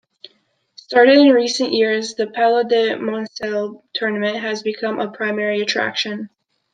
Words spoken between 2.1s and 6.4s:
the "Palio di Monselice" tournament has become a primary attraction.